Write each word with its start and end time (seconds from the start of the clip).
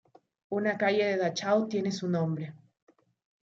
Una 0.49 0.73
calle 0.79 1.05
de 1.05 1.15
Dachau 1.17 1.67
tiene 1.67 1.91
su 1.91 2.09
nombre. 2.09 2.55